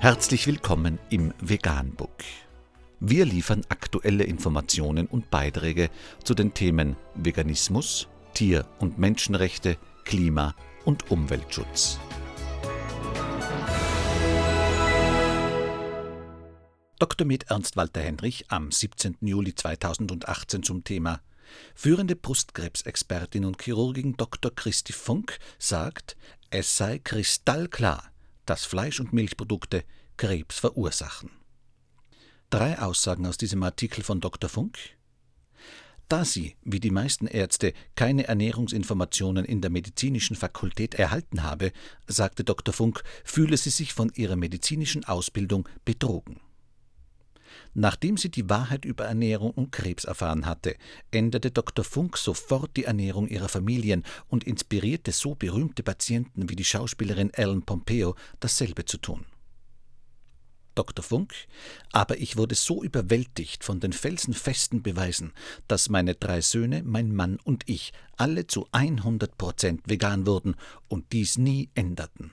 [0.00, 2.22] Herzlich willkommen im Veganbook.
[3.00, 5.90] Wir liefern aktuelle Informationen und Beiträge
[6.22, 10.54] zu den Themen Veganismus, Tier- und Menschenrechte, Klima-
[10.84, 11.98] und Umweltschutz.
[17.00, 17.26] Dr.
[17.26, 19.16] Med Ernst Walter Henrich am 17.
[19.22, 21.20] Juli 2018 zum Thema
[21.74, 24.54] Führende Brustkrebsexpertin und Chirurgin Dr.
[24.54, 26.16] Christi Funk sagt,
[26.50, 28.12] es sei kristallklar,
[28.48, 29.84] dass Fleisch- und Milchprodukte
[30.16, 31.30] Krebs verursachen.
[32.50, 34.48] Drei Aussagen aus diesem Artikel von Dr.
[34.48, 34.78] Funk.
[36.08, 41.72] Da sie, wie die meisten Ärzte, keine Ernährungsinformationen in der medizinischen Fakultät erhalten habe,
[42.06, 42.72] sagte Dr.
[42.72, 46.40] Funk, fühle sie sich von ihrer medizinischen Ausbildung betrogen.
[47.74, 50.76] Nachdem sie die Wahrheit über Ernährung und Krebs erfahren hatte,
[51.10, 51.84] änderte Dr.
[51.84, 57.62] Funk sofort die Ernährung ihrer Familien und inspirierte so berühmte Patienten wie die Schauspielerin Ellen
[57.62, 59.26] Pompeo, dasselbe zu tun.
[60.78, 61.02] Dr.
[61.02, 61.34] Funk,
[61.90, 65.32] aber ich wurde so überwältigt von den felsenfesten Beweisen,
[65.66, 70.54] dass meine drei Söhne, mein Mann und ich alle zu 100 Prozent vegan wurden
[70.86, 72.30] und dies nie änderten.